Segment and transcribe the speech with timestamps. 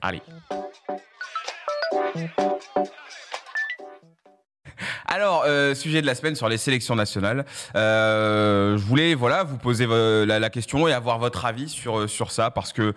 [0.00, 0.22] Allez.
[5.06, 7.46] Alors, euh, sujet de la semaine sur les sélections nationales.
[7.74, 12.30] Euh, je voulais voilà vous poser la, question et avoir votre avis sur euh, sur
[12.30, 12.94] ça parce que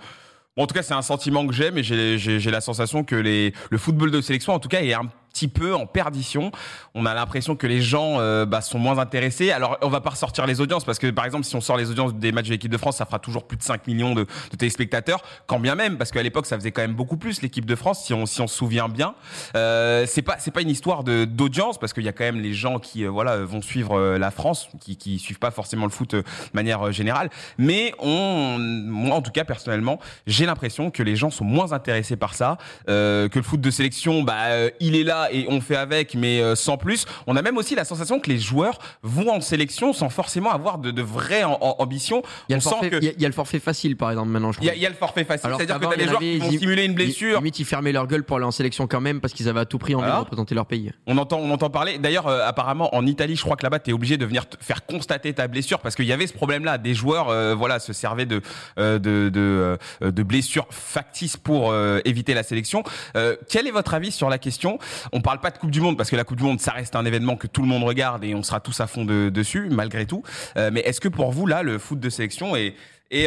[0.58, 3.78] en tout cas c'est un sentiment que j'ai, mais j'ai la sensation que les le
[3.78, 6.52] football de sélection en tout cas est un petit peu en perdition.
[6.94, 9.52] On a l'impression que les gens euh, bah, sont moins intéressés.
[9.52, 11.90] Alors, on va pas ressortir les audiences parce que, par exemple, si on sort les
[11.90, 14.28] audiences des matchs de l'équipe de France, ça fera toujours plus de 5 millions de,
[14.58, 17.76] téléspectateurs, quand bien même, parce qu'à l'époque, ça faisait quand même beaucoup plus l'équipe de
[17.76, 19.16] France, si on si on se souvient bien.
[19.56, 22.40] Euh, c'est pas c'est pas une histoire de d'audience parce qu'il y a quand même
[22.40, 25.86] les gens qui euh, voilà vont suivre euh, la France, qui qui suivent pas forcément
[25.86, 27.30] le foot euh, de manière générale.
[27.58, 32.16] Mais on, moi en tout cas personnellement, j'ai l'impression que les gens sont moins intéressés
[32.16, 36.16] par ça, que le foot de sélection, bah il est là et on fait avec,
[36.16, 37.06] mais euh, sans plus.
[37.28, 40.78] On a même aussi la sensation que les joueurs vont en sélection sans forcément avoir
[40.78, 42.24] de, de vraies am- am- ambitions.
[42.50, 43.98] Il y, a le forfait, que- il y a- il y a le forfait facile,
[43.98, 44.74] par exemple, maintenant, je il y, crois.
[44.74, 46.20] a, il y a le forfait facile, c'est-à-dire que qu'avant, tu as des y joueurs
[46.20, 47.38] qui vont simuler une blessure.
[47.38, 49.66] Limite, ils fermaient leur gueule pour aller en sélection quand même parce qu'ils avaient à
[49.66, 50.16] tout prix envie Voilà.
[50.16, 50.92] de représenter leur pays.
[51.08, 51.98] On entend, on entend parler.
[51.98, 54.58] D'ailleurs, euh, apparemment, en Italie, je crois que là-bas, tu es obligé de venir te
[54.64, 56.78] faire constater ta blessure parce qu'il y avait ce problème-là.
[56.78, 58.42] Des joueurs, euh, voilà, se servaient de
[58.80, 62.84] euh, de de, euh, de blessures factices pour euh, éviter la sélection.
[63.16, 64.80] Euh, quel est votre avis sur la question?
[65.14, 66.96] On parle pas de Coupe du Monde parce que la Coupe du Monde, ça reste
[66.96, 69.68] un événement que tout le monde regarde et on sera tous à fond de- dessus,
[69.70, 70.24] malgré tout.
[70.58, 72.76] Euh, mais est-ce que pour vous, là, le foot de sélection est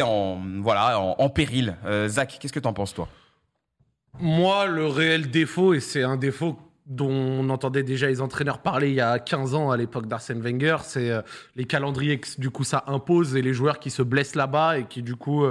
[0.01, 1.75] en péril?
[1.85, 3.07] Euh, Zach, qu'est-ce que t'en penses toi?
[4.19, 8.89] Moi, le réel défaut, et c'est un défaut dont on entendait déjà les entraîneurs parler
[8.89, 11.21] il y a 15 ans à l'époque d'Arsène Wenger, c'est euh,
[11.55, 14.85] les calendriers que du coup ça impose et les joueurs qui se blessent là-bas et
[14.85, 15.45] qui du coup,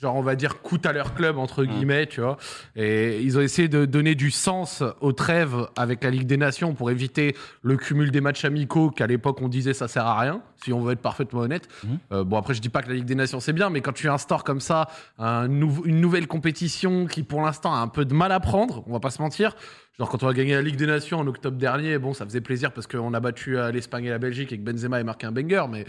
[0.00, 2.36] genre on va dire, coûtent à leur club entre guillemets, tu vois.
[2.76, 6.74] Et ils ont essayé de donner du sens aux trêves avec la Ligue des Nations
[6.74, 10.42] pour éviter le cumul des matchs amicaux qu'à l'époque on disait ça sert à rien,
[10.62, 11.68] si on veut être parfaitement honnête.
[12.12, 13.92] Euh, bon après je dis pas que la Ligue des Nations c'est bien, mais quand
[13.92, 18.04] tu instaures comme ça un nou- une nouvelle compétition qui pour l'instant a un peu
[18.04, 19.54] de mal à prendre, on va pas se mentir.
[19.98, 22.40] Genre quand on a gagné la Ligue des Nations en octobre dernier, bon ça faisait
[22.40, 25.24] plaisir parce qu'on a battu euh, l'Espagne et la Belgique et que Benzema ait marqué
[25.26, 25.84] un banger, mais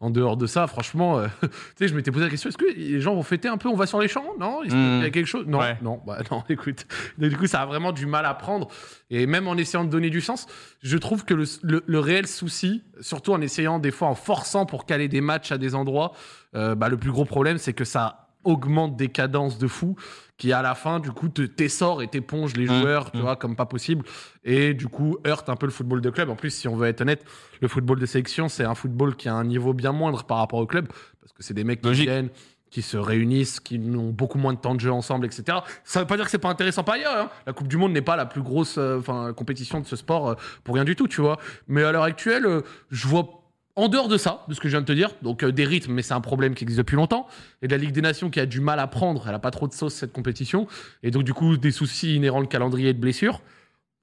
[0.00, 2.64] en dehors de ça, franchement, euh, tu sais, je m'étais posé la question, est-ce que
[2.74, 4.24] les gens vont fêter un peu, on va sur les champs?
[4.40, 5.02] Non, il Mm.
[5.02, 5.46] y a quelque chose?
[5.46, 5.76] Non, Ouais.
[5.82, 6.86] non, bah non, écoute.
[7.18, 8.68] Donc, du coup, ça a vraiment du mal à prendre.
[9.10, 10.46] Et même en essayant de donner du sens,
[10.82, 14.64] je trouve que le, le- le réel souci, surtout en essayant des fois en forçant
[14.64, 16.12] pour caler des matchs à des endroits,
[16.54, 19.96] euh, bah, le plus gros problème, c'est que ça augmente des cadences de fou
[20.36, 22.80] qui à la fin du coup te t'essore et t'éponge les Mm.
[22.80, 23.20] joueurs tu Mm.
[23.22, 24.04] vois comme pas possible
[24.44, 26.88] et du coup heurte un peu le football de club en plus si on veut
[26.88, 27.24] être honnête
[27.60, 30.58] le football de sélection c'est un football qui a un niveau bien moindre par rapport
[30.60, 30.88] au club
[31.20, 32.30] parce que c'est des mecs qui viennent
[32.70, 35.58] qui se réunissent, qui ont beaucoup moins de temps de jeu ensemble, etc.
[35.82, 37.16] Ça veut pas dire que c'est pas intéressant par ailleurs.
[37.16, 37.28] hein.
[37.44, 39.00] La Coupe du Monde n'est pas la plus grosse euh,
[39.32, 41.38] compétition de ce sport euh, pour rien du tout, tu vois.
[41.66, 42.60] Mais à l'heure actuelle, euh,
[42.92, 43.39] je vois
[43.80, 45.64] en dehors de ça, de ce que je viens de te dire, donc euh, des
[45.64, 47.26] rythmes, mais c'est un problème qui existe depuis longtemps,
[47.62, 49.50] et de la Ligue des Nations qui a du mal à prendre, elle a pas
[49.50, 50.66] trop de sauce cette compétition,
[51.02, 53.40] et donc du coup des soucis inhérents de calendrier et de blessures.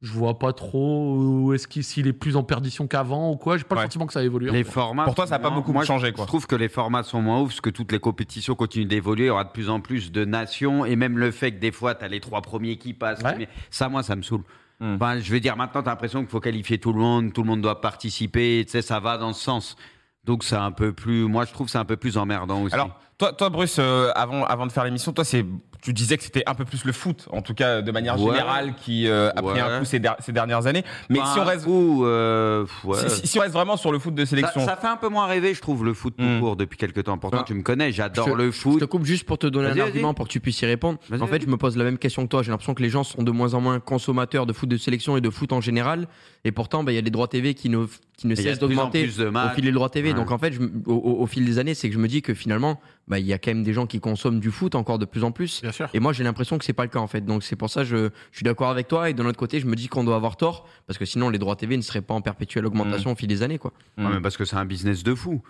[0.04, 3.58] Je vois pas trop où est-ce qu'il s'il est plus en perdition qu'avant ou quoi.
[3.58, 3.82] J'ai pas Ouais.
[3.82, 4.52] le sentiment que ça a évolué.
[4.52, 5.06] Les formats.
[5.06, 6.26] Pour toi, ça a pas beaucoup moi, changé, je- quoi.
[6.26, 9.24] Je trouve que les formats sont moins ouf, parce que toutes les compétitions continuent d'évoluer.
[9.24, 11.72] Il y aura de plus en plus de nations, et même le fait que des
[11.72, 13.24] fois, tu as les trois premiers qui passent.
[13.24, 13.38] Ouais.
[13.40, 14.44] mais ça, moi, ça me saoule.
[14.80, 17.42] Enfin, je veux dire, maintenant, tu as l'impression qu'il faut qualifier tout le monde, tout
[17.42, 19.76] le monde doit participer, tu sais, ça va dans ce sens.
[20.24, 21.24] Donc, c'est un peu plus.
[21.24, 22.76] Moi, je trouve que c'est un peu plus emmerdant aussi.
[22.76, 25.46] Alors, toi, toi Bruce, euh, avant, avant de faire l'émission, toi, c'est,
[25.88, 28.32] tu disais que c'était un peu plus le foot, en tout cas de manière Ouais.
[28.32, 30.84] générale, qui euh, a pris un coup ces, der- ces dernières années.
[31.10, 32.98] Mais Enfin, si on reste, ou, euh, ouais.
[33.08, 35.08] si, si- si on reste vraiment sur le foot de sélection, ça fait un peu
[35.08, 36.42] moins rêver, je trouve, le foot tout Hmm.
[36.42, 37.18] court depuis quelques temps.
[37.18, 37.46] Pourtant, Ah.
[37.48, 38.80] tu me connais, j'adore Je le Je foot.
[38.82, 41.00] te coupe juste pour te donner un argument pour que tu puisses y répondre.
[41.22, 42.44] En fait, je me pose la même question que toi.
[42.44, 45.16] J'ai l'impression que les gens sont de moins en moins consommateurs de foot de sélection
[45.16, 46.08] et de foot en général.
[46.44, 47.86] Et pourtant, bah, il y a les droits TV qui ne,
[48.18, 50.10] qui cessent d'augmenter au fil des droits TV.
[50.10, 50.16] Ouais.
[50.16, 52.08] Donc en fait, je me- au, au- au fil des années, c'est que je me
[52.10, 54.76] dis que finalement, bah, il y a quand même des gens qui consomment du foot
[54.76, 55.62] encore de plus en plus.
[55.62, 55.90] Bien sûr.
[55.94, 57.22] Et moi, j'ai l'impression que c'est pas le cas en fait.
[57.22, 59.10] Donc c'est pour ça que je, je suis d'accord avec toi.
[59.10, 61.40] Et de l'autre côté, je me dis qu'on doit avoir tort parce que sinon, les
[61.40, 63.72] droits TV ne seraient pas en perpétuelle augmentation au fil des années, quoi.
[63.98, 65.42] Ouais, mais parce que c'est un business de fou.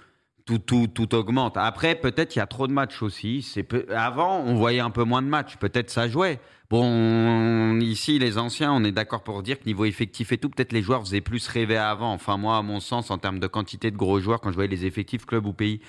[0.46, 1.58] Tout, tout, tout augmente.
[1.58, 3.42] Après, peut-être il y a trop de matchs aussi.
[3.42, 3.86] C'est peu...
[3.94, 5.58] Avant, on voyait un peu moins de matchs.
[5.58, 6.40] Peut-être ça jouait.
[6.70, 10.50] Bon, on- ici, les anciens, on est d'accord pour dire que niveau effectif et tout,
[10.50, 12.14] peut-être les joueurs faisaient plus rêver avant.
[12.14, 14.70] Enfin, moi, à mon sens, en termes de quantité de gros joueurs, quand je voyais
[14.70, 15.82] les effectifs club ou pays.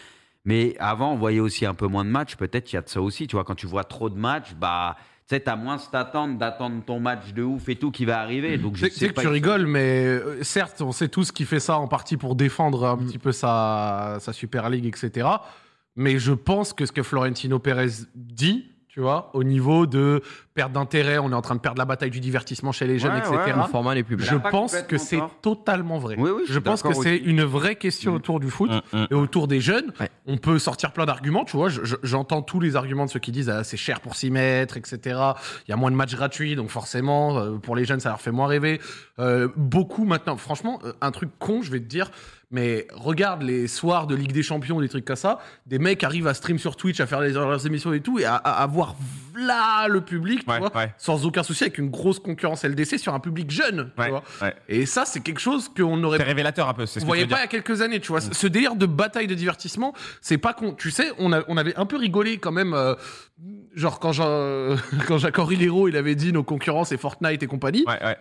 [0.48, 2.36] Mais avant, on voyait aussi un peu moins de matchs.
[2.36, 3.26] Peut-être il y a de ça aussi.
[3.26, 4.96] Tu vois, quand tu vois trop de matchs, bah,
[5.28, 8.18] tu sais, t'as moins cette attente d'attendre ton match de ouf et tout qui va
[8.20, 8.56] arriver.
[8.56, 11.76] Donc, je sais que tu rigoles, mais euh, certes, on sait tous qu'il fait ça
[11.78, 13.06] en partie pour défendre un Mm.
[13.06, 15.28] petit peu sa, sa Super League, etc.
[15.96, 20.22] Mais je pense que ce que Florentino Pérez dit, tu vois, au niveau de
[20.54, 23.12] perte d'intérêt, on est en train de perdre la bataille du divertissement chez les jeunes,
[23.12, 23.34] Ouais, etc.
[23.36, 24.16] ouais, Le format plus.
[24.18, 26.16] Il Je pense que c'est totalement vrai.
[26.18, 29.06] Oui, oui, je je pense que c'est une vraie question autour du foot Mm, mm.
[29.10, 29.92] et autour des jeunes.
[30.00, 30.10] Ouais.
[30.26, 31.68] On peut sortir plein d'arguments, tu vois.
[31.68, 34.30] je- je- J'entends tous les arguments de ceux qui disent ah, c'est cher pour s'y
[34.30, 34.98] mettre, etc.
[35.66, 38.20] Il y a moins de matchs gratuits, donc forcément, euh, pour les jeunes, ça leur
[38.20, 38.80] fait moins rêver.
[39.20, 42.10] Euh, beaucoup maintenant, franchement, euh, un truc con, je vais te dire,
[42.50, 46.26] mais regarde les soirs de Ligue des Champions, des trucs comme ça, des mecs arrivent
[46.26, 48.94] à stream sur Twitch, à faire les- leurs émissions et tout, et à, à avoir
[49.36, 50.94] là le public, tu Ouais, vois, ouais.
[50.96, 54.22] sans aucun souci, avec une grosse concurrence LDC sur un public jeune, tu Ouais, vois.
[54.68, 56.86] Et ça, c'est quelque chose qu'on aurait C'est révélateur un peu.
[56.86, 58.20] C'est ce vous que veux pas il y a quelques années, tu vois.
[58.22, 59.92] Ce délire de bataille de divertissement,
[60.22, 60.72] c'est pas con.
[60.74, 62.94] Tu sais, on, a, on avait un peu rigolé quand même, euh,
[63.74, 64.74] genre quand, Jean,
[65.06, 67.84] quand Jacques Henri Léraud, il avait dit nos concurrents, c'est Fortnite et compagnie.
[67.86, 68.16] Ouais, ouais.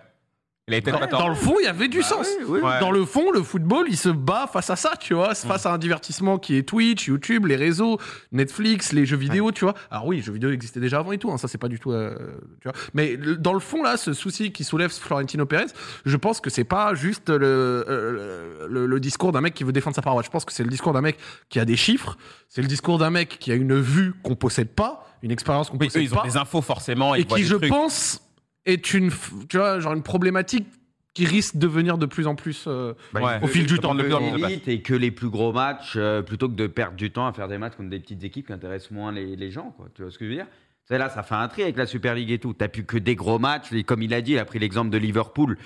[0.70, 2.28] Il a été Dans, pas le fond, il y avait du sens.
[2.46, 2.80] oui, Ouais.
[2.82, 5.72] Dans le fond, le football, il se bat face à ça, tu vois, face à
[5.74, 8.00] un divertissement qui est Twitch, YouTube, les réseaux,
[8.34, 9.76] Netflix, les jeux vidéo, tu vois.
[9.90, 11.80] Alors oui, les jeux vidéo existaient déjà avant et tout, hein, ça c'est pas du
[11.80, 12.18] tout, euh,
[12.60, 12.74] tu vois.
[12.94, 15.68] Mais dans le fond là, ce souci qui soulève Florentino Pérez,
[16.06, 19.72] je pense que c'est pas juste le, euh, le, le discours d'un mec qui veut
[19.72, 20.26] défendre sa parole.
[20.26, 21.18] Je pense que c'est le discours d'un mec
[21.48, 22.18] qui a des chiffres,
[22.50, 25.78] c'est le discours d'un mec qui a une vue qu'on possède pas, une expérience qu'on
[25.78, 27.16] Oui, eux, possède ils ont pas des infos forcément.
[27.16, 27.70] ils et voient qui, je trucs.
[27.70, 28.22] pense,
[28.68, 29.12] est une,
[29.50, 30.68] tu vois, genre une problématique
[31.14, 33.40] qui risque de devenir de plus en plus euh, Ouais.
[33.42, 33.96] au fil du temps.
[33.96, 36.96] de plus en plus et que les plus gros matchs, euh, plutôt que de perdre
[36.96, 39.50] du temps à faire des matchs contre des petites équipes qui intéressent moins les, les
[39.50, 39.74] gens.
[39.78, 39.88] Quoi.
[39.96, 40.46] Tu vois ce que je veux dire?
[40.86, 42.54] C'est là, ça fait un tri avec la Super League et tout.
[42.54, 43.74] T'as plus que des gros matchs.
[43.74, 45.58] Et comme il a dit, il a pris l'exemple de Liverpool.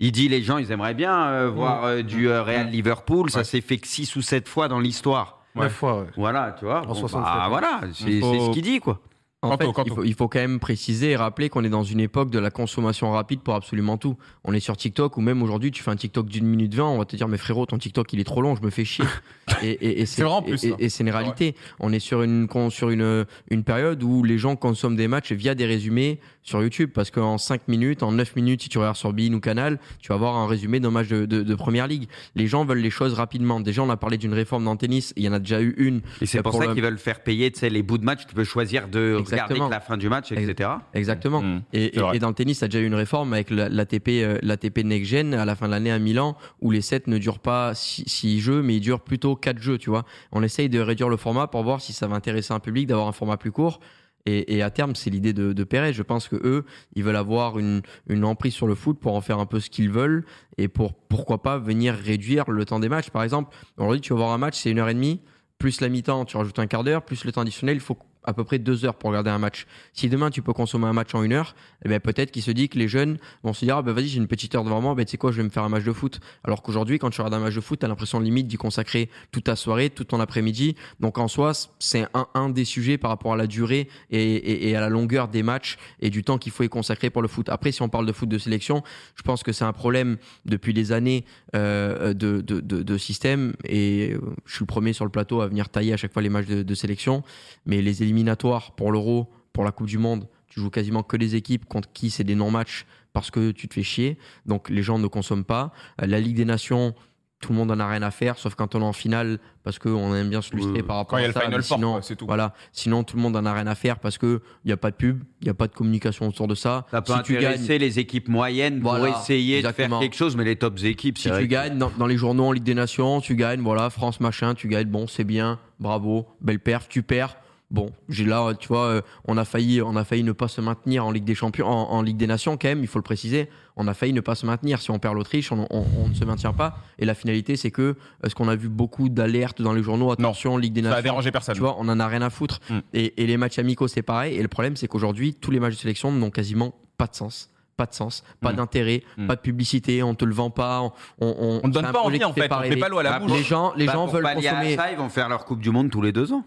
[0.00, 3.30] Il dit les gens, ils aimeraient bien euh, voir euh, du euh, Real Liverpool.
[3.30, 3.44] Ça Ouais.
[3.44, 5.38] s'est fait que 6 ou 7 fois dans l'histoire.
[5.54, 5.62] Ouais.
[5.62, 6.06] Neuf fois, ouais.
[6.16, 6.82] Voilà, tu vois.
[6.82, 7.48] En Bon, 67, bah, ouais.
[7.50, 9.00] voilà, c'est Il faut- c'est ce qu'il dit, quoi.
[9.44, 9.88] En Quanto, fait, quanto.
[9.90, 12.38] il faut, il faut quand même préciser et rappeler qu'on est dans une époque de
[12.38, 14.16] la consommation rapide pour absolument tout.
[14.44, 16.98] On est sur TikTok ou même aujourd'hui, tu fais un TikTok d'une minute vingt, on
[16.98, 19.04] va te dire, mais frérot, ton TikTok il est trop long, je me fais chier.
[19.62, 20.76] Et, et- et C'est vrai en plus, Et, ça.
[20.78, 21.56] et c'est une réalité.
[21.80, 25.54] On est sur une sur une une période où les gens consomment des matchs via
[25.56, 29.12] des résumés sur YouTube parce qu'en 5 minutes, en 9 minutes, si tu regardes sur
[29.12, 32.08] Bein ou Canal, tu vas avoir un résumé d'un match de, de, de première ligue.
[32.36, 33.60] Les gens veulent les choses rapidement.
[33.60, 35.74] Déjà, on a parlé d'une réforme dans le tennis, il y en a déjà eu
[35.76, 36.00] une.
[36.20, 38.04] Et c'est Euh, pour, ça le- qu'ils veulent faire payer tu sais, les bouts de
[38.04, 38.26] match.
[38.28, 39.68] Tu peux choisir de regarder Exactement.
[39.68, 40.70] que la fin du match, etc.
[40.94, 41.42] Exactement.
[41.42, 41.62] Mm.
[41.72, 44.84] Et, dans le tennis, ça a déjà eu une réforme avec la- l'ATP euh, l'ATP
[44.84, 47.74] Next Gen à la fin de l'année à Milan, où les sets ne durent pas
[47.74, 50.04] 6 jeux, mais ils durent plutôt 4 jeux, tu vois.
[50.32, 53.08] On essaye de réduire le format pour voir si ça va intéresser un public, d'avoir
[53.08, 53.80] un format plus court.
[54.24, 55.92] Et, et à terme, c'est l'idée de, de Perez.
[55.92, 56.64] Je pense que eux,
[56.94, 59.68] ils veulent avoir une, une emprise sur le foot pour en faire un peu ce
[59.68, 60.24] qu'ils veulent
[60.58, 63.10] et pour pourquoi pas venir réduire le temps des matchs.
[63.10, 65.20] Par exemple, aujourd'hui, tu vas voir un match, c'est une heure et demie,
[65.58, 68.32] plus la mi-temps, tu rajoutes un quart d'heure, plus le temps additionnel, il faut à
[68.32, 69.66] peu près deux heures pour regarder un match.
[69.92, 71.54] Si demain tu peux consommer un match en une heure,
[71.84, 74.08] eh ben peut-être qu'il se dit que les jeunes vont se dire ah ben vas-y
[74.08, 75.84] j'ai une petite heure devant moi, ben tu quoi je vais me faire un match
[75.84, 76.20] de foot.
[76.44, 79.44] Alors qu'aujourd'hui quand tu regardes un match de foot, t'as l'impression limite d'y consacrer toute
[79.44, 80.76] ta soirée, tout ton après-midi.
[81.00, 84.88] Donc en soi c'est un, des sujets par rapport à la durée et, à la
[84.88, 87.48] longueur des matchs et du temps qu'il faut y consacrer pour le foot.
[87.48, 88.82] Après si on parle de foot de sélection,
[89.16, 90.16] je pense que c'est un problème
[90.46, 91.24] depuis des années
[91.54, 95.68] euh, de, de, système et euh, je suis le premier sur le plateau à venir
[95.68, 97.22] tailler à chaque fois les matchs de sélection.
[97.66, 101.34] Mais les éliminatoires pour l'Euro, pour la Coupe du Monde, tu joues quasiment que les
[101.34, 104.18] équipes contre qui c'est des non-matchs parce que tu te fais chier.
[104.46, 105.72] Donc les gens ne consomment pas.
[106.02, 106.94] Euh, La Ligue des Nations,
[107.40, 109.78] tout le monde en a rien à faire, sauf quand on est en finale parce
[109.78, 111.40] qu'on aime bien se lustrer Oui, par rapport Quand il y a à le ça.
[111.40, 112.26] Final sinon, c'est tout.
[112.26, 112.54] Voilà.
[112.72, 114.90] Sinon, tout le monde en a rien à faire parce que il y a pas
[114.90, 116.86] de pub, il y a pas de communication autour de ça.
[116.90, 119.98] Ça peut si tu gagnes, les équipes moyennes pour Voilà, essayer de exactement.
[120.00, 122.44] faire quelque chose, mais les tops équipes, si tu que- gagnes dans, dans les journaux
[122.44, 126.26] en Ligue des Nations, tu gagnes, voilà, France machin, tu gagnes, bon, c'est bien, bravo,
[126.40, 127.36] belle perf, tu perds.
[127.72, 130.60] Bon, j'ai là, tu vois, euh, on a failli, on a failli ne pas se
[130.60, 132.80] maintenir en Ligue des Champions, en, en Ligue des Nations quand même.
[132.82, 133.48] Il faut le préciser.
[133.76, 134.80] On a failli ne pas se maintenir.
[134.82, 136.76] Si on perd l'Autriche, on, on- on ne se maintient pas.
[136.98, 140.58] Et la finalité, c'est que est-ce qu'on a vu beaucoup d'alertes dans les journaux Attention,
[140.58, 140.98] Ligue des Ça Nations.
[140.98, 141.54] a dérangé personne.
[141.54, 142.60] Tu vois, on en a rien à foutre.
[142.68, 142.78] Mm.
[142.92, 144.34] Et, et les matchs amicaux, c'est pareil.
[144.36, 147.48] Et le problème, c'est qu'aujourd'hui, tous les matchs de sélection n'ont quasiment pas de sens.
[147.78, 148.56] Pas de sens, pas Mm.
[148.56, 149.26] d'intérêt, Mm.
[149.28, 152.22] pas de publicité, on te le vend pas, on, on, On ne donne pas envie
[152.22, 152.44] en fait.
[152.44, 153.32] On pas fait pas l'eau à la Bah, bouche.
[153.32, 154.76] Les gens, les Bah, gens veulent à consommer.
[154.76, 156.44] ça, ils vont faire leur Coupe du Monde tous les deux ans.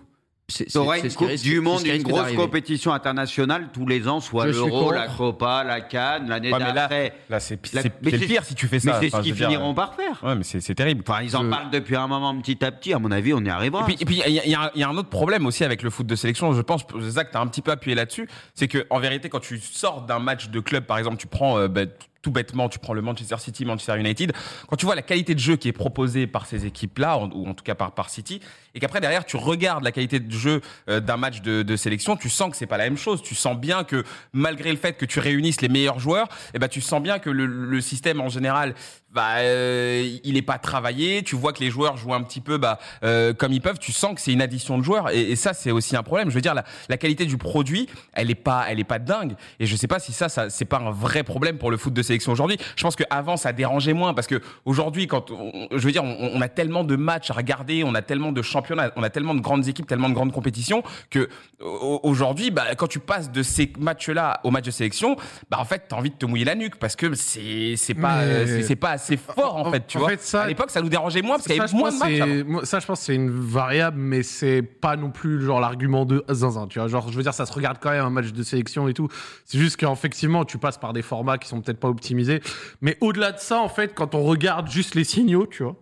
[0.47, 3.87] C'est- Tu c'est- auras c'est une Coupe du c'est Monde, une grosse compétition internationale tous
[3.87, 7.13] les ans, soit l'Euro, la Copa, la Cannes, l'année Ouais, mais là, d'après.
[7.31, 8.99] Là, c'est c'est- mais c'est c'est- pire si tu fais Mais ça.
[9.01, 10.23] c'est Enfin, ce qu'ils dire, finiront par faire.
[10.23, 11.03] Ouais, mais c'est c'est terrible.
[11.07, 12.93] Enfin, ils en Je- parlent depuis un moment petit à petit.
[12.93, 13.87] À mon avis, on y arrivera.
[13.99, 15.81] Et puis, il y, a- y un- il y a un autre problème aussi avec
[15.81, 16.53] le foot de sélection.
[16.53, 18.27] Je pense, Zach, tu as un petit peu appuyé là-dessus.
[18.53, 21.57] C'est que, en vérité, quand tu sors d'un match de club, par exemple, tu prends
[21.57, 21.81] euh, bah,
[22.25, 24.33] tout bêtement, tu prends le Manchester City, Manchester United.
[24.67, 27.53] Quand tu vois la qualité de jeu qui est proposée par ces équipes-là, ou en
[27.53, 28.41] tout cas par, City,
[28.73, 32.31] et qu'après derrière tu regardes la qualité de jeu euh, d'un match de, sélection, tu
[32.31, 33.21] sens que c'est pas la même chose.
[33.21, 34.03] Tu sens bien que
[34.33, 37.29] malgré le fait que tu réunisses les meilleurs joueurs, eh ben tu sens bien que
[37.29, 38.73] le système en général
[39.15, 41.23] bah, euh, il est pas travaillé.
[41.23, 43.79] Tu vois que les joueurs jouent un petit peu bah, euh, comme ils peuvent.
[43.79, 45.09] Tu sens que c'est une addition de joueurs.
[45.11, 46.29] Et, et ça, c'est aussi un problème.
[46.29, 49.35] Je veux dire, la, la qualité du produit, elle est pas, elle est pas dingue.
[49.59, 51.93] Et je sais pas si ça, ça c'est pas un vrai problème pour le foot
[51.93, 52.57] de sélection aujourd'hui.
[52.75, 56.31] Je pense qu'avant, ça dérangeait moins parce que aujourd'hui, quand on- je veux dire, on,
[56.33, 59.33] on a tellement de matchs à regarder, on a tellement de championnats, on a tellement
[59.35, 61.29] de grandes équipes, tellement de grandes compétitions que
[61.61, 65.15] au- aujourd'hui, bah, quand tu passes de ces matchs-là au match de sélection,
[65.49, 68.19] bah, en fait, t'as envie de te mouiller la nuque parce que c'est c'est pas,
[68.21, 70.09] euh, c'est- c'est pas assez fort en En- fait, tu en vois.
[70.09, 72.11] fait, ça- à l'époque, ça nous dérangeait moins parce qu'il y avait moins de matchs.
[72.17, 76.05] c'est- moi, ça, je pense c'est une variable, mais c'est pas non plus genre l'argument
[76.05, 76.67] de zinzin.
[76.67, 78.87] Tu vois, genre, je veux dire, ça se regarde quand même un match de sélection
[78.87, 79.07] et tout.
[79.45, 82.41] C'est juste qu'effectivement, tu passes par des formats qui sont peut-être pas optimisés.
[82.81, 85.75] Mais au-delà de ça, en fait, quand on regarde juste les signaux, tu vois,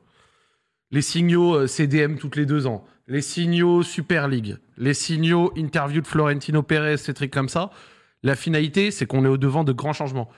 [0.92, 6.02] les signaux euh, CDM toutes les deux ans, les signaux Super League, les signaux interview
[6.02, 7.70] de Florentino Pérez, ces trucs comme ça,
[8.22, 10.30] la finalité, c'est qu'on est au devant de grands changements.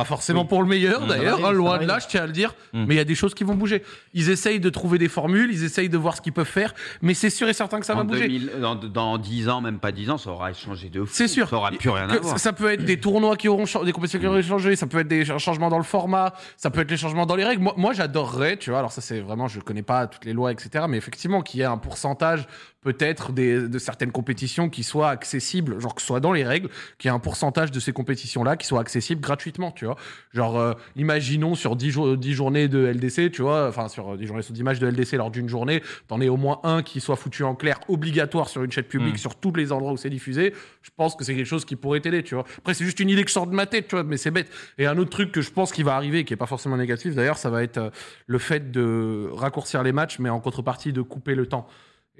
[0.00, 0.48] Pas forcément Oui.
[0.48, 1.08] pour le meilleur Mmh.
[1.08, 2.84] d'ailleurs, va hein, loin de là, je tiens à le dire, Mmh.
[2.86, 3.82] mais il y a des choses qui vont bouger.
[4.14, 7.14] Ils essayent de trouver des formules, ils essayent de voir ce qu'ils peuvent faire, mais
[7.14, 8.28] c'est sûr et certain que ça va bouger.
[8.28, 11.10] 2000 dans, dans 10 ans, même pas 10 ans, ça aura changé de fou.
[11.12, 11.48] C'est sûr.
[11.48, 12.38] Ça aura plus rien à voir.
[12.38, 15.00] ça, peut être des tournois qui auront changé, des compétitions qui auront changé, ça peut
[15.00, 17.62] être des ch- changements dans le format, ça peut être les changements dans les règles.
[17.62, 20.52] Moi, moi j'adorerais, tu vois, alors ça c'est vraiment, je connais pas toutes les lois,
[20.52, 22.46] etc., mais effectivement qu'il y ait un pourcentage
[22.82, 26.68] peut-être des- de certaines compétitions qui soient accessibles, genre que ce soit dans les règles,
[26.98, 29.96] qu'il y ait un pourcentage de ces compétitions-là qui soient accessibles gratuitement, tu vois.
[30.32, 34.16] Genre, euh, imaginons sur 10, jours- 10 journées de LDC, tu vois, enfin sur euh,
[34.16, 36.82] 10 journées sur 10 matchs de LDC lors d'une journée, t'en aies au moins un
[36.82, 39.18] qui soit foutu en clair, obligatoire sur une chaîne publique, Mm.
[39.18, 40.54] sur tous les endroits où c'est diffusé.
[40.82, 42.44] Je pense que c'est quelque chose qui pourrait t'aider, tu vois.
[42.58, 44.30] Après, c'est juste une idée que je sors de ma tête, tu vois, mais c'est
[44.30, 44.50] bête.
[44.78, 47.14] Et un autre truc que je pense qui va arriver, qui est pas forcément négatif
[47.14, 47.90] d'ailleurs, ça va être euh,
[48.26, 51.66] le fait de raccourcir les matchs, mais en contrepartie de couper le temps.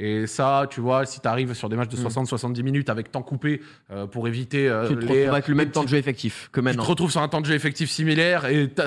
[0.02, 3.20] Et ça, tu vois, si tu arrives sur des matchs de 60-70 minutes avec temps
[3.20, 3.60] coupé
[3.92, 6.48] euh, pour éviter euh, Tu te les- retrouves avec le même temps de jeu effectif
[6.52, 6.84] que tu te maintenant.
[6.84, 8.86] retrouves sur un temps de jeu effectif similaire et t'as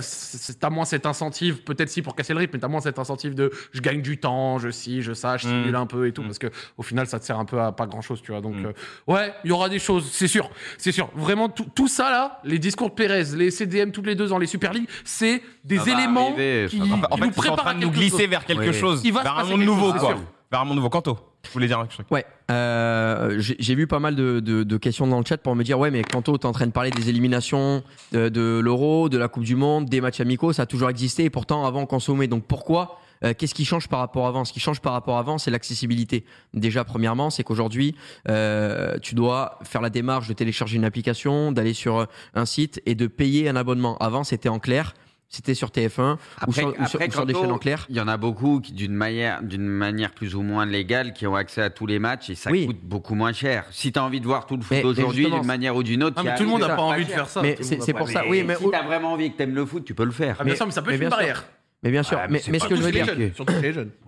[0.63, 3.36] as moins cet incentive, peut-être si pour casser le rythme, mais t'as moins cet incentive
[3.36, 5.51] de je gagne du temps, je si, je ça, je Mm.
[5.51, 6.25] simule un peu et tout, Mm.
[6.25, 8.41] parce que au final ça te sert un peu à pas grand chose, tu vois.
[8.41, 8.65] Donc Mm.
[8.65, 8.74] euh,
[9.13, 11.12] ouais, il y aura des choses, c'est sûr, c'est sûr.
[11.15, 14.39] Vraiment tout, tout ça là, les discours de Pérez, les CDM toutes les deux ans,
[14.39, 17.91] les Super League, c'est des Ça éléments arriver, qui, En fait, nous préparent à nous
[17.91, 18.27] glisser chose.
[18.29, 18.74] vers quelque Oui.
[18.74, 20.15] chose, Il va se vers un passer monde nouveau, quoi.
[20.53, 20.89] Vers un monde nouveau.
[20.89, 21.17] Quanto,
[21.48, 22.05] je voulais dire un truc.
[22.12, 25.89] Ouais, euh, j'ai vu pas mal de, questions dans le chat pour me dire ouais
[25.89, 27.81] mais Kanto t'es en train de parler des éliminations
[28.12, 31.31] de, l'Euro, de la Coupe du Monde, des matchs amicaux, ça a toujours existé et
[31.31, 34.45] pourtant avant on consommait donc pourquoi euh, Qu'est-ce qui change par rapport à avant?
[34.45, 36.25] Ce qui change par rapport à avant, c'est l'accessibilité.
[36.53, 37.95] Déjà, premièrement, c'est qu'aujourd'hui,
[38.27, 42.95] euh, tu dois faire la démarche de télécharger une application, d'aller sur un site et
[42.95, 43.98] de payer un abonnement.
[44.00, 44.93] Avant, c'était en clair,
[45.33, 47.85] c'était sur TF1 ou Après, sur, ou sur- après, ou sur des chaînes en clair.
[47.89, 51.25] Il y en a beaucoup qui, d'une manière, d'une manière plus ou moins légale, qui
[51.25, 52.67] ont accès à tous les matchs et ça Oui.
[52.67, 53.65] coûte beaucoup moins cher.
[53.71, 55.81] Si tu as envie de voir tout le foot Mais- mais aujourd'hui d'une manière ou
[55.81, 57.41] d'une autre, Ah, mais tout le monde n'a pas ça envie de faire ça.
[57.41, 59.55] Mais c'est- pour ça, oui, mais si tu as vraiment envie et que tu aimes
[59.55, 60.37] le foot, tu peux le faire.
[60.39, 61.45] Ah, bien sûr, mais ça peut être mais une barrière.
[61.81, 63.07] Mais bien sûr, Ouais, mais mais, c'est mais ce que je veux dire.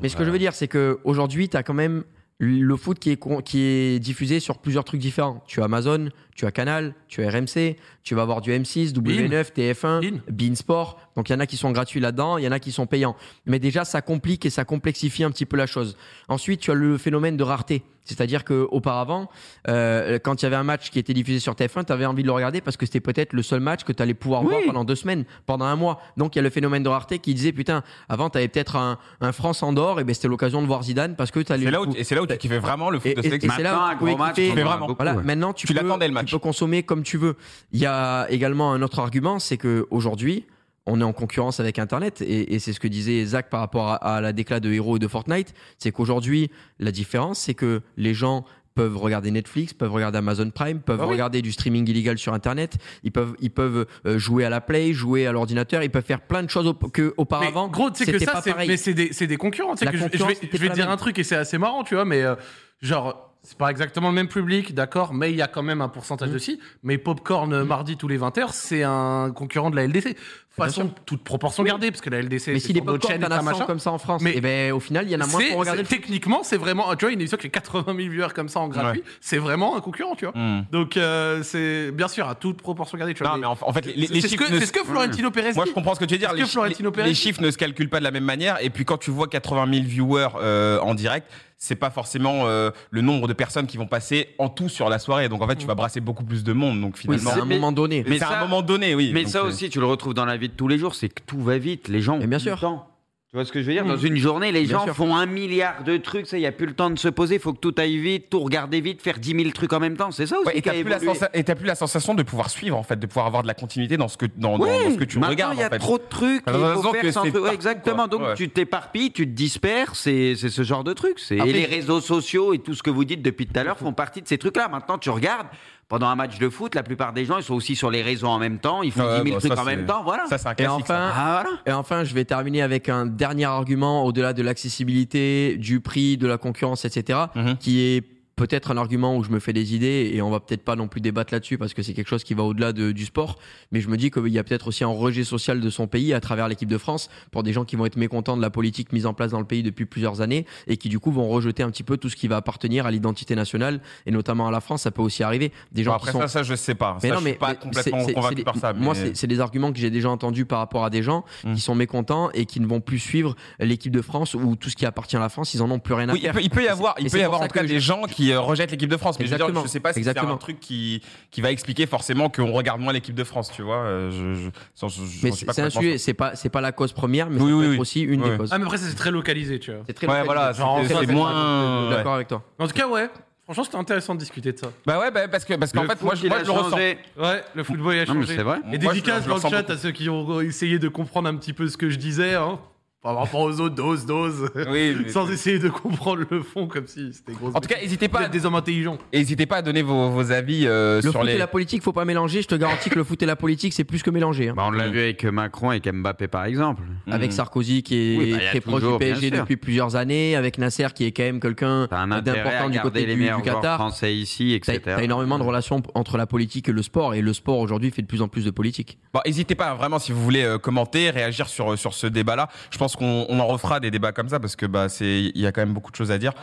[0.02, 2.04] Mais ce que je veux dire, c'est que aujourd'hui, tu as quand même
[2.38, 5.42] le foot qui est, con- qui est diffusé sur plusieurs trucs différents.
[5.48, 9.54] Tu as Amazon, tu as Canal, tu as RMC, tu vas avoir du M6, W9,
[9.54, 10.20] TF1, Bein.
[10.30, 11.00] Bein Sport.
[11.16, 12.86] Donc il y en a qui sont gratuits là-dedans, il y en a qui sont
[12.86, 13.16] payants.
[13.46, 15.96] Mais déjà, ça complique et ça complexifie un petit peu la chose.
[16.28, 17.84] Ensuite, tu as le phénomène de rareté.
[18.08, 19.30] C'est-à-dire qu'auparavant,
[19.68, 22.22] euh, quand il y avait un match qui était diffusé sur TF1, tu avais envie
[22.22, 24.50] de le regarder parce que c'était peut-être le seul match que tu allais pouvoir Oui.
[24.50, 26.00] voir pendant deux semaines, pendant un mois.
[26.16, 28.76] Donc il y a le phénomène de rareté qui disait, putain, avant, tu avais peut-être
[28.76, 31.72] un, un France-Andorre, et ben c'était l'occasion de voir Zidane parce que tu allais C'est
[31.72, 33.52] là où, et c'est là où tu kiffais vraiment le foot et, de sélection.
[33.52, 34.96] et c'est là Maintenant, où un tu gros match, vraiment.
[35.00, 36.25] Voilà, maintenant tu, Tu l'attendais, le match.
[36.26, 37.36] Tu peux consommer comme tu veux.
[37.72, 40.46] Il y a également un autre argument, c'est que aujourd'hui,
[40.88, 43.88] on est en concurrence avec Internet et, et c'est ce que disait Zach par rapport
[43.90, 47.82] à, à la déclat de Hero et de Fortnite, c'est qu'aujourd'hui la différence, c'est que
[47.98, 51.14] les gens peuvent regarder Netflix, peuvent regarder Amazon Prime, peuvent Ah oui.
[51.14, 54.92] regarder du streaming illégal sur Internet, ils peuvent, ils peuvent euh, jouer à la Play,
[54.92, 57.68] jouer à l'ordinateur, ils peuvent faire plein de choses au- que auparavant.
[57.68, 59.76] Mais gros, sais que ça, pas c'est, mais c'est des, c'est des concurrents.
[59.82, 62.04] La que je- vais, je te dire un truc et c'est assez marrant, tu vois,
[62.04, 62.36] mais euh,
[62.82, 65.88] genre, c'est pas exactement le même public, d'accord, mais il y a quand même un
[65.90, 66.34] pourcentage Mhm.
[66.34, 66.60] de si.
[66.84, 70.16] Mais Popcorn euh, mardi tous les 20h, c'est un concurrent de la LDC.
[70.58, 73.30] Façon, toute proportion gardée, parce que la LDC, mais c'est si les popcorn, t'en as
[73.30, 73.66] ça, 100 machin.
[73.66, 75.60] comme ça en France, Mais et ben au final, il y en a moins pour
[75.60, 78.62] regarder techniquement, c'est vraiment, tu vois, une émission qui fait 80 000 viewers comme ça
[78.62, 80.34] en gratuit, c'est vraiment un concurrent, tu vois.
[80.34, 80.64] Hmm.
[80.72, 83.34] Donc, euh, c'est bien sûr à toute proportion gardée, tu vois.
[83.34, 85.30] Non, mais en, en fait, les, les c'est ce chiffres ne- c'est ce que Florentino
[85.30, 86.32] Pérez Moi, je comprends ce que tu veux dire.
[86.32, 88.58] Les, que Florentino les- Pérez- les chiffres ne se calculent pas de la même manière.
[88.64, 92.72] Et puis, quand tu vois 80 000 viewers euh, en direct, c'est pas forcément euh,
[92.92, 95.30] le nombre de personnes qui vont passer en tout sur la soirée.
[95.30, 96.82] Donc, en fait, tu vas brasser beaucoup plus de monde.
[96.82, 97.32] Donc, Oui, finalement.
[97.32, 98.04] c'est à un mais- moment donné.
[98.04, 99.12] mais mais c'est un moment donné, oui.
[99.14, 100.96] Mais Donc, ça euh, aussi, tu le retrouves dans la vie de tous les jours,
[100.96, 101.88] c'est que tout va vite.
[101.88, 102.56] Les gens ont Mais bien sûr.
[102.56, 102.88] le temps.
[103.36, 103.84] Tu vois ce que je veux dire.
[103.84, 104.96] Dans une journée, les Bien gens sûr.
[104.96, 107.42] font un milliard de trucs, il n'y a plus le temps de se poser, il
[107.42, 110.10] faut que tout aille vite, tout regarder vite, faire 10 000 trucs en même temps.
[110.12, 112.98] C'est ça aussi Ouais, et t'as a plus, la sensation de pouvoir suivre en fait,
[112.98, 115.56] de pouvoir avoir de la continuité dans ce que dans, dans ce que tu regardes
[115.56, 115.80] il y a en fait.
[115.80, 117.36] trop de trucs, il faut faire sans truc.
[117.44, 118.08] Ouais, exactement.
[118.08, 118.36] Donc Ouais.
[118.36, 121.20] tu t'éparpilles, tu te disperses, c'est ce genre de trucs.
[121.30, 123.92] Et les réseaux sociaux et tout ce que vous dites depuis tout à l'heure font
[123.92, 124.70] partie de ces trucs-là.
[124.70, 125.48] Maintenant, tu regardes
[125.88, 128.28] pendant un match de foot, la plupart des gens ils sont aussi sur les réseaux
[128.28, 130.26] en même temps, ils font Ouais, 10 000 bah, trucs en même temps, voilà.
[130.28, 130.82] Ça c'est un Et classique.
[130.82, 131.60] enfin, Ah voilà.
[131.68, 136.28] Et enfin, je vais terminer avec un dernier argument au-delà de l'accessibilité, du prix, de
[136.28, 137.58] la concurrence, etc., Mhm.
[137.58, 138.04] qui est
[138.36, 140.88] peut-être un argument où je me fais des idées et on va peut-être pas non
[140.90, 143.38] plus débattre là-dessus parce que c'est quelque chose qui va au-delà de- du sport.
[143.72, 146.14] Mais je me dis qu'il y a peut-être aussi un rejet social de son pays
[146.14, 148.92] à travers l'équipe de France pour des gens qui vont être mécontents de la politique
[148.92, 151.64] mise en place dans le pays depuis plusieurs années et qui du coup vont rejeter
[151.64, 154.60] un petit peu tout ce qui va appartenir à l'identité nationale et notamment à la
[154.60, 154.82] France.
[154.82, 155.54] Ça peut aussi arriver.
[155.72, 156.98] Des gens Bon, qui après sont ça, ça je sais pas.
[157.02, 158.74] mais ça, non, je mais suis pas mais complètement c'est- convaincu c'est des- par ça.
[158.74, 161.54] Moi, c'est c'est des arguments que j'ai déjà entendus par rapport à des gens Mm.
[161.54, 164.76] qui sont mécontents et qui ne vont plus suivre l'équipe de France ou tout ce
[164.76, 165.54] qui appartient à la France.
[165.54, 167.18] Ils en ont plus rien à Oui, il peut, il peut y avoir, il peut
[167.20, 169.20] y avoir en tout cas des gens qui euh, rejettent l'équipe de France.
[169.20, 169.64] Mais je Exactement.
[169.64, 171.02] je sais pas si c'est un truc qui,
[171.32, 173.78] qui va expliquer forcément qu'on regarde moins l'équipe de France, tu vois.
[173.78, 175.98] euh, Je, je, je- c'est pas c'est un sujet.
[175.98, 177.74] C'est pas c'est pas la cause première, mais Oui, ça oui, peut oui.
[177.76, 178.50] être aussi une des causes.
[178.52, 179.82] Ah, mais après, c'est très localisé, tu vois.
[179.88, 180.34] C'est très Ouais, localisé.
[180.34, 180.62] voilà, c'est
[180.94, 181.90] ça, c'est c'est moins.
[181.90, 181.96] Ouais.
[181.96, 182.44] D'accord avec toi.
[182.60, 183.10] En tout cas, ouais.
[183.46, 184.68] Franchement, c'était intéressant de discuter de ça.
[184.88, 186.76] Bah ouais, bah, parce que parce qu'en fait, moi, je, moi, je le ressens.
[186.78, 188.36] Ouais, le football il a Non, mais changé.
[188.38, 188.58] c'est vrai.
[188.72, 189.72] Et Moi, dédicace dans le chat beaucoup.
[189.72, 192.58] à ceux qui ont essayé de comprendre un petit peu ce que je disais, hein.
[193.06, 194.50] Par rapport aux autres, dose, dose.
[194.68, 197.50] Oui, mais- Sans essayer de comprendre le fond comme si c'était gros.
[197.56, 198.98] En tout cas, n'hésitez pas, êtes des hommes intelligents.
[199.14, 201.34] n'hésitez pas à donner vos, vos avis euh, Le sur foot les.
[201.34, 202.42] et la politique, faut pas mélanger.
[202.42, 204.50] Je te garantis que le foot et la politique, c'est plus que mélanger.
[204.50, 204.54] hein.
[204.58, 204.92] Bah, on l'a Mm.
[204.92, 206.82] vu avec Macron et avec Mbappé par exemple.
[207.10, 207.34] Avec Mm.
[207.34, 209.38] Sarkozy qui est Oui, bah, il y a très proche toujours, du bien PSG sûr.
[209.40, 212.70] depuis plusieurs années, avec Nasser qui est quand même quelqu'un T'as un intérêt à d'important
[212.70, 213.78] du garder côté les du, meilleurs du joueurs Qatar.
[213.78, 214.96] français ici, T'as etc.
[214.98, 218.02] t'as énormément de relations entre la politique et le sport, et le sport aujourd'hui fait
[218.02, 218.98] de plus en plus de politique.
[219.14, 222.50] Bon, n'hésitez pas vraiment si vous voulez euh, commenter, réagir sur sur ce débat-là.
[222.72, 225.42] Je pense qu'on on en refera des débats comme ça parce que bah c'est il
[225.42, 226.34] y a quand même beaucoup de choses à dire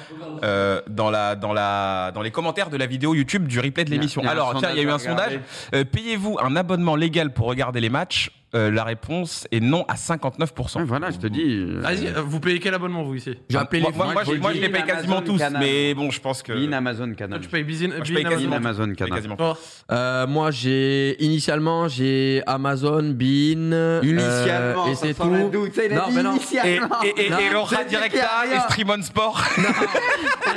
[0.42, 3.90] euh, dans la dans la dans les commentaires de la vidéo YouTube du replay de
[3.90, 4.22] l'émission.
[4.26, 5.40] Alors tiens, il y a eu un sondage.
[5.74, 8.30] Euh, Payez-vous un abonnement légal pour regarder les matchs?
[8.54, 10.76] Euh, La réponse est non à 59%.
[10.80, 11.42] Ouais, voilà, je te dis.
[11.42, 14.12] euh, Vas-y, euh, vous payez quel abonnement, vous, ici J'ai Ah, appelé moi, les moi,
[14.12, 15.62] moi, je- moi, je les paye Amazon, quasiment tous, Canal.
[15.62, 16.52] mais bon, je pense que.
[16.52, 17.40] Bean Amazon Canal.
[17.40, 18.36] tu payes Bizin, Moi, je paye Amazon.
[18.36, 18.56] quasiment.
[18.56, 19.14] Amazon je paye Canal.
[19.14, 19.36] quasiment.
[19.36, 19.58] Toi
[19.90, 25.48] Euh, moi, j'ai initialement j'ai Amazon, Bean, Initialement, euh, et ça c'est sent tout.
[25.50, 26.32] doute, ça, il a non, dit mais non.
[26.32, 26.96] Et, initialement.
[27.04, 28.56] et, et, Non, et Laura c'est Directa rien.
[28.56, 29.42] et Stream on Sport.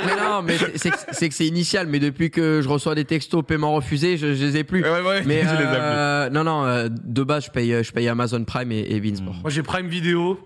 [0.06, 1.86] mais non, mais c'est- c'est que- c'est que c'est initial.
[1.86, 4.82] Mais depuis que je reçois des textos paiement refusé, je, je les ai plus.
[4.82, 7.85] Ouais, ouais, Mais je les ai euh, non, non, euh, de base, je paye, je
[7.92, 9.34] paye Amazon Prime et, et Beansport.
[9.42, 10.38] Moi, j'ai Prime Vidéo.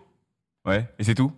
[0.67, 1.33] Ouais, et c'est tout?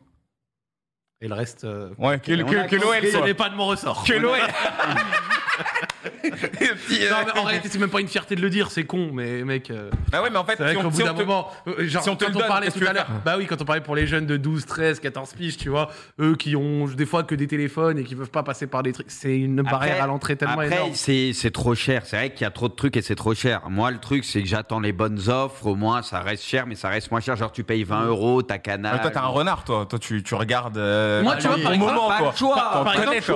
[1.21, 1.65] Et le reste.
[1.65, 3.25] euh, Ouais, que, que, que l'OL soit.
[3.25, 4.03] n'est pas de mon ressort.
[4.05, 4.39] Que l'OL
[6.63, 9.11] Euh, Non, mais en réalité, c'est même pas une fierté de le dire, c'est con,
[9.13, 9.71] mais mec.
[9.71, 12.03] euh, Ah ouais, mais en fait, si on- bout si d'un te- moment, euh, genre,
[12.03, 13.81] si on te quand on donne, parlait tout à l'heure, bah oui, quand on parlait
[13.83, 17.23] pour les jeunes de 12, 13, 14 piges, tu vois, eux qui ont des fois
[17.23, 20.07] que des téléphones et qui peuvent pas passer par des trucs, c'est une barrière à
[20.07, 20.91] l'entrée tellement après, énorme.
[20.95, 22.03] c'est c'est trop cher.
[22.05, 23.63] C'est vrai qu'il y a trop de trucs et c'est trop cher.
[23.69, 25.67] Moi, le truc, c'est que j'attends les bonnes offres.
[25.67, 27.37] Au moins, ça reste cher, mais ça reste moins cher.
[27.37, 29.01] Genre, tu payes 20 euros, t'as Canal.
[29.01, 29.87] Toi, t'as un renard, toi.
[29.89, 30.79] Toi, tu, tu regardes.
[30.79, 31.99] euh, Moi, tu vois, par exemple,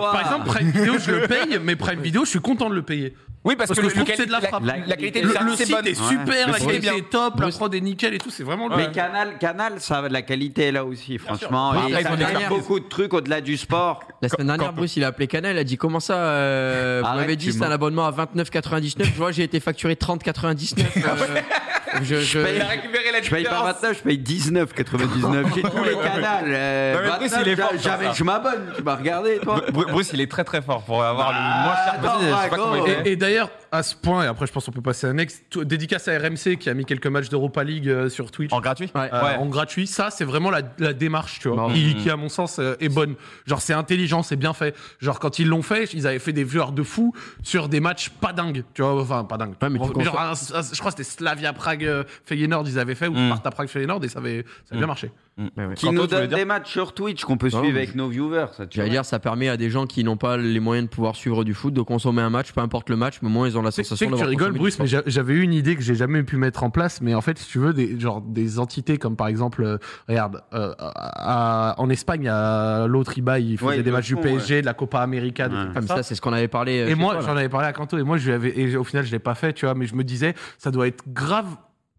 [0.00, 2.82] par exemple, Prime Vidéo, je le paye, mais Prime Vidéo, je suis content de le
[2.82, 3.14] payer.
[3.46, 4.64] Oui, parce, Parce que, que le- je trouve le que c'est de la frappe.
[4.64, 5.86] La, la qualité Le, du service est site bonne.
[5.86, 8.66] est super, Le la qualité est top, la prod est nickel et tout, c'est vraiment
[8.68, 8.76] le.
[8.76, 11.72] Mais Canal, Canal, ça, la qualité est là aussi, franchement.
[11.72, 11.88] sûr.
[11.88, 12.48] Et Après, ça cartes.
[12.48, 14.00] beaucoup de trucs au-delà du sport.
[14.20, 17.16] La semaine dernière, Bruce, il a appelé Canal, il a dit comment ça euh, Vous
[17.16, 19.04] m'avez dit c'est un abonnement à 29,99.
[19.04, 20.84] Je vois, j'ai été facturé 30,99.
[20.96, 21.40] euh,
[22.02, 23.74] je, je- paye- Il a récupéré la Je paye pas différence.
[23.82, 25.46] 29, je paye 19,99.
[25.54, 26.44] J'ai tous les canals.
[26.48, 28.12] euh, Non, Bruce, 29, il est fort ça.
[28.12, 28.72] Je m'abonne.
[28.76, 31.62] Tu m'as regardé, toi Bru- Bruce, il est très très fort pour avoir le Bah,
[31.64, 32.76] moins cher attends, possible.
[32.76, 33.02] Je ouais.
[33.06, 35.44] Et, et d'ailleurs, à ce point, et après je pense qu'on peut passer à next,
[35.50, 38.52] tout- dédicace à RMC qui a mis quelques matchs d'Europa League euh, sur Twitch.
[38.52, 39.08] En gratuit Ouais.
[39.12, 41.98] Euh, en gratuit, ça c'est vraiment la, la démarche, tu vois, Bah, qui, mm.
[41.98, 43.14] qui, à mon sens euh, est bonne.
[43.46, 44.74] Genre c'est intelligent, c'est bien fait.
[45.00, 48.08] Genre quand ils l'ont fait, ils avaient fait des joueurs de fou sur des matchs
[48.10, 49.54] pas dingues, tu vois, enfin pas dingues.
[49.60, 52.94] Ouais, mais tu genre, un- un- je crois que c'était Slavia Prague Feyenoord, ils avaient
[52.94, 53.26] fait ou Mm.
[53.28, 55.10] Sparta Prague Feyenoord et ça avait, ça avait bien marché.
[55.38, 55.74] Ouais, ouais.
[55.74, 58.46] Qui nous donne des matchs sur Twitch qu'on peut Non, suivre mais avec nos viewers.
[58.56, 60.94] Ça, tu J'allais dire, ça permet à des gens qui n'ont pas les moyens de
[60.94, 63.46] pouvoir suivre du foot de consommer un match, peu importe le match, mais au moins
[63.46, 65.82] ils ont la sensation que tu rigoles, Bruce, mais j'a- j'avais eu une idée que
[65.82, 67.00] j'ai jamais pu mettre en place.
[67.00, 70.42] Mais en fait, si tu veux, des, genre, des entités comme par exemple, euh, regarde,
[70.54, 74.60] euh, à- à- en Espagne, a l'autre IBA, il faisait Ouais, des matchs du PSG,
[74.60, 75.60] de la Copa América, des Ouais.
[75.62, 75.96] trucs comme ça.
[75.96, 76.80] ça, c'est ce qu'on avait parlé.
[76.80, 78.84] euh, Et moi, j'en avais parlé à Kanto, et moi, je lui avais, et au
[78.84, 81.46] final, je l'ai pas fait, tu vois, mais je me disais, ça doit être grave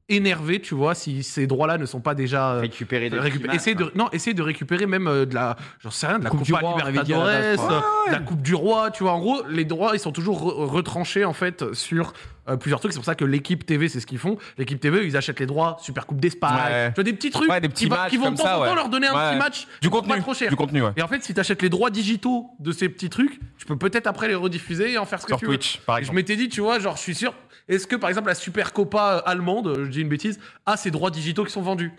[0.10, 3.18] énervé, tu vois, si ces droits-là ne sont pas déjà euh, Récupérer des
[3.54, 6.30] essayer de non essayer de récupérer même euh, de la j'en sais rien de la
[6.30, 9.12] Coupe Coupe du Roi, la base, euh, de la Coupe du Roi tu vois.
[9.14, 12.14] En gros les droits ils sont toujours re- retranchés en fait sur
[12.50, 15.06] euh, plusieurs trucs c'est pour ça que l'équipe TV c'est ce qu'ils font l'équipe TV
[15.06, 16.90] ils achètent les droits Super Coupe d'Espagne Ouais.
[16.90, 18.62] tu vois des petits trucs Ouais, des petits qui, va- matchs qui vont de temps
[18.62, 20.20] en temps leur donner un petit match Du pas contenu.
[20.22, 20.92] trop cher Du contenu, ouais.
[20.96, 23.78] et en fait si tu achètes les droits digitaux de ces petits trucs tu peux
[23.78, 26.00] peut-être après les rediffuser et en faire ce que Sur tu Twitch, veux par Et
[26.00, 26.16] je exemple.
[26.18, 27.34] m'étais dit tu vois genre je suis sûr
[27.70, 31.12] est-ce que par exemple la Super Copa allemande je dis une bêtise a ses droits
[31.12, 31.92] digitaux qui sont vendus?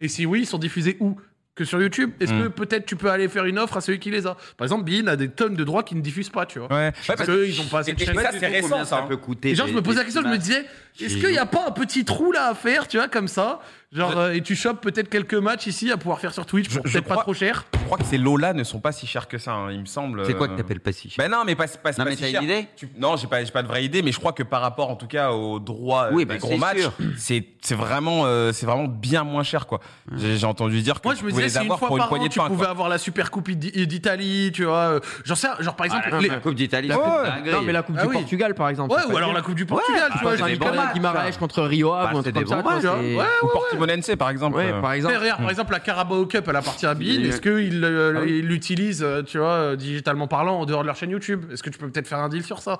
[0.00, 1.16] Et si oui, ils sont diffusés où?
[1.56, 2.42] Que sur YouTube Est-ce Hmm.
[2.44, 4.36] que peut-être tu peux aller faire une offre à celui qui les a?
[4.58, 6.68] Par exemple, Bein a des tonnes de droits qui ne diffusent pas, tu vois.
[6.70, 6.92] Ouais.
[7.06, 8.14] Parce parce qu'ils ont pas assez de chaînes.
[8.14, 8.98] ça, c'est récent, ça.
[8.98, 9.06] hein.
[9.08, 10.66] peut coûter Et genre, je me des- posais la des question, je me disais,
[11.00, 13.60] est-ce qu'il n'y a pas un petit trou là à faire, tu vois, comme ça?
[13.92, 16.82] Genre, euh, et tu chopes peut-être quelques matchs ici à pouvoir faire sur Twitch pour
[16.82, 17.64] peut-être pas trop cher.
[17.72, 19.86] Je crois que ces lots-là ne sont pas si chers que ça, hein, il me
[19.86, 20.26] semble.
[20.26, 20.56] C'est quoi que euh.
[20.56, 21.24] t'appelles pas si cher?
[21.24, 22.42] Ben non, mais pas, pas, Non, pas mais si t'as cher.
[22.42, 22.66] une idée?
[22.76, 24.90] Tu- Non, j'ai pas, j'ai pas de vraie idée, mais je crois que par rapport,
[24.90, 26.78] en tout cas, aux droits euh, Oui, des bah, gros c'est matchs,
[27.16, 29.80] c'est c'est vraiment, euh, c'est vraiment bien moins cher, quoi.
[30.16, 32.00] J'ai entendu dire que Moi, je me disais, les si une avoir fois pour une
[32.00, 32.68] par an, poignée de tu pouvais quoi.
[32.68, 34.76] avoir la Super Coupe d'I- d'Italie, tu vois.
[34.76, 37.62] euh, J'en sais, genre par exemple, les- La Coupe d'Italie, La c'est coupe- une non,
[37.62, 38.14] mais la Coupe Ah du oui.
[38.16, 38.94] Portugal, par exemple.
[38.94, 40.36] Ouais, ou alors la Coupe du Portugal, tu ah, vois.
[40.36, 40.48] genre.
[40.94, 42.96] Guimaraes contre Rio Ave, Bah, ou comme ça.
[43.42, 44.56] Ou Portimonense, par exemple.
[44.56, 44.80] Ouais, euh.
[44.80, 45.16] par exemple.
[45.16, 47.04] regarde, par exemple, la Carabao Cup, elle appartient à Bein.
[47.06, 50.86] Il- Est-ce qu'ils euh, Ah l'utilisent, euh, tu vois, euh, digitalement parlant, en dehors de
[50.86, 51.44] leur chaîne YouTube?
[51.52, 52.78] Est-ce que tu peux peut-être faire un deal sur ça?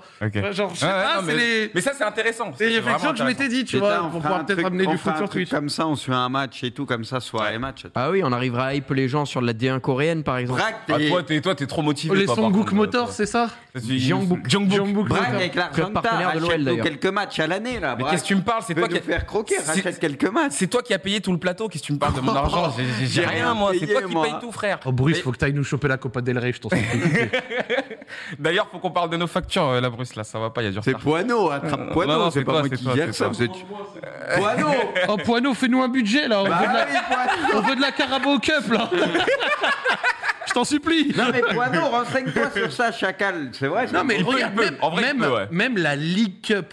[0.52, 2.50] Genre, je sais pas, c'est mais, les, ça, c'est intéressant.
[2.58, 4.92] les C'est réflexions que je m'étais dit, tu vois, on pour pouvoir peut-être amener on
[4.92, 5.50] du truc Twitch.
[5.50, 7.86] Comme ça, on suit un match et tout, comme ça, soirée match.
[7.94, 10.60] Ah oui, on arrivera à hype les gens sur la D1 coréenne, par exemple.
[10.60, 12.16] Braque, Ah, t'es- toi, t'es, toi, t'es trop motivé.
[12.16, 13.14] Les toi, par contre, Motors, toi.
[13.14, 14.48] c'est ça Tu- Jeongbuk.
[14.48, 14.76] Jeongbuk.
[14.76, 15.54] Jeongbuk Braque avec
[15.92, 16.84] partenaire de l'OL, d'ailleurs.
[16.84, 17.94] quelques matchs à l'année, là.
[17.96, 18.12] Mais Braque.
[18.12, 19.02] qu'est-ce que tu me parles C'est toi nous qui.
[19.02, 20.52] faire croquer, C'est- rachète quelques matchs.
[20.52, 21.68] C'est toi qui as payé tout le plateau.
[21.68, 23.72] Qu'est-ce que tu me parles de mon argent J'ai- j'ai- J'ai J'ai rien, rien moi.
[23.74, 24.24] C'est payé, toi qui moi.
[24.24, 24.80] paye tout, frère.
[24.86, 26.86] Oh, Bruce, faut que t'ailles nous choper la Copa del Rey, je t'en supplie.
[28.38, 30.24] D'ailleurs, faut qu'on parle de nos factures, euh, la Bruce, là.
[30.24, 31.02] Ça va pas, il y a du C'est retard.
[31.02, 33.12] Poineau, attrape non, Poineau, non, c'est c'est pas toi, moi c'est qui toi, gère c'est
[33.12, 33.24] ça.
[33.26, 33.32] toi.
[33.34, 34.70] vous êtes- Poineau
[35.08, 36.40] oh, Poineau, fais-nous un budget, là.
[36.40, 36.86] On, veut, de Bah la...
[36.86, 38.90] oui, Poineau on veut de la Carabao Cup, là.
[40.46, 41.12] je t'en supplie.
[41.16, 43.50] Non mais Poineau, renseigne-toi sur ça, Chacal.
[43.52, 44.64] C'est vrai Non, mais Il peut, regarde, il peut.
[44.64, 45.48] même, En vrai, il même, peut, ouais.
[45.50, 46.72] même la League Cup,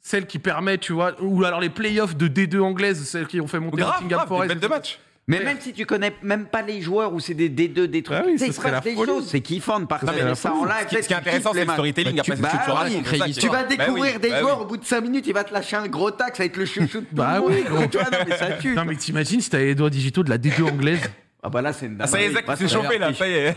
[0.00, 3.46] celle qui permet, tu vois, ou alors les playoffs de D2 anglaises, celles qui ont
[3.48, 4.48] fait monter Grave, Nottingham grave, des Forest.
[4.54, 4.98] bêtes de match.
[5.28, 8.16] Mais même si tu connais même pas les joueurs ou c'est des D2, des trucs,
[8.20, 9.06] Ah oui, sais, ce la des folie.
[9.10, 10.74] choses, c'est kiffant de partager ça en live.
[10.88, 12.14] Ce qui, ce qui est intéressant, c'est le storytelling.
[12.16, 12.92] Bah, Après, c'est bah racontes.
[12.94, 14.64] oui, c'est qui est- Tu vas Bah oui, découvrir des bah joueurs oui.
[14.64, 16.56] au bout de 5 minutes, il va te lâcher un gros tac, ça va être
[16.56, 17.86] le chouchou de Bah oui, gros.
[17.88, 18.74] Tu vois, non, mais ça tue.
[18.74, 21.00] Non, mais t'imagines si t'avais les doigts digitaux de la D2 anglaise
[21.42, 23.12] Ah bah là, c'est une Ah, ça y est, Zach, s'est chauffé, là.
[23.12, 23.54] Ça y est.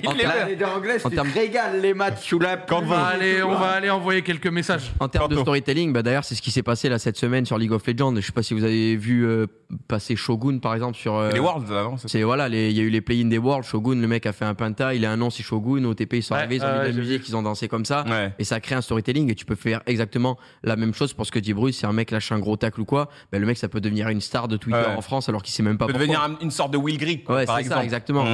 [0.00, 3.68] C'est- en En termes- te régales les matchs sous la On va aller, on va
[3.70, 4.92] aller envoyer quelques messages.
[5.00, 7.58] En termes de storytelling, bah d'ailleurs, c'est ce qui s'est passé là cette semaine sur
[7.58, 8.14] League of Legends.
[8.16, 9.46] Je sais pas si vous avez vu euh,
[9.88, 11.14] passer Shogun par exemple sur.
[11.16, 13.66] euh, Les Worlds, non c'est- C'est voilà, il y a eu les play-in des Worlds.
[13.66, 15.84] Shogun, le mec a fait un penta, il a un nom, c'est Shogun.
[15.84, 17.84] OTP, ils sont Ouais, arrivés, ils ont mis de la musique, ils ont dansé comme
[17.84, 18.04] ça.
[18.08, 18.32] Ouais.
[18.38, 21.32] Et ça crée un storytelling et tu peux faire exactement la même chose pour ce
[21.32, 21.78] que dit Bruce.
[21.78, 24.08] Si un mec lâche un gros tacle ou quoi, bah, le mec ça peut devenir
[24.08, 24.94] une star de Twitter Ouais.
[24.96, 26.06] en France alors qu'il sait même pas peut pourquoi.
[26.06, 28.24] devenir un- une sorte de Will Grigg, Ouais, c'est ça, exactement.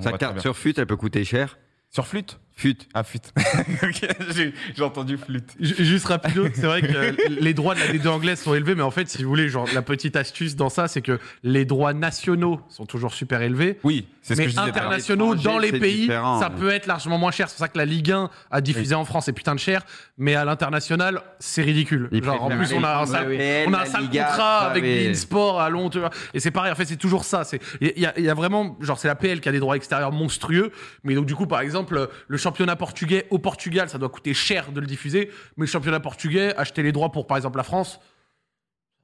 [0.00, 1.58] Sa carte sur FUT, elle peut coûter cher.
[1.90, 2.40] Sur flûte?
[2.58, 2.74] FUT.
[2.94, 3.32] Ah, flûte.
[3.82, 5.50] Ok, j'ai j'ai entendu flûte.
[5.60, 8.82] Ju- Juste rapido, c'est vrai que les droits de la D2 anglaise sont élevés, mais
[8.82, 11.92] en fait, si vous voulez, genre, la petite astuce dans ça, c'est que les droits
[11.92, 13.78] nationaux sont toujours super élevés.
[13.84, 14.68] Oui, c'est ce mais que je disais.
[14.70, 17.48] internationaux, dans les pays, ça peut être largement moins cher.
[17.50, 19.82] C'est pour ça que la Ligue 1 a diffusé en France, c'est putain de cher.
[20.16, 22.08] Mais à l'international, c'est ridicule.
[22.10, 23.36] Genre, en plus, on a un sale,
[23.68, 26.08] on a un sale Liga, contrat avec mais- Sport à Londres.
[26.32, 27.42] Et c'est pareil, en fait, c'est toujours ça.
[27.82, 29.76] Il y, a- il y a vraiment, genre, c'est la PL qui a des droits
[29.76, 30.72] extérieurs monstrueux.
[31.04, 34.72] Mais donc, du coup, par exemple, le championnat portugais au Portugal, ça doit coûter cher
[34.72, 35.30] de le diffuser.
[35.56, 37.98] Mais le championnat portugais, acheter les droits pour, par exemple, la France,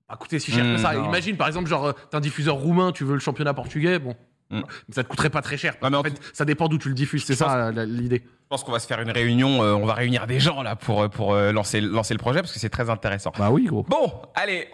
[0.08, 0.92] pas coûter si cher que Mmh, ça.
[0.94, 1.06] non.
[1.06, 4.14] Imagine, par exemple, genre, euh, t'es un diffuseur roumain, tu veux le championnat portugais, bon.
[4.50, 4.60] Mmh.
[4.88, 5.74] Mais ça te coûterait pas très cher.
[5.82, 8.22] En fait, ça dépend d'où tu le diffuses, c'est ça l'idée.
[8.24, 9.62] Je pense qu'on va se faire une réunion.
[9.64, 12.52] euh, on va réunir des gens là pour, pour euh, lancer, lancer le projet parce
[12.52, 13.32] que c'est très intéressant.
[13.38, 13.82] Bah oui, gros.
[13.84, 14.68] Bon, allez.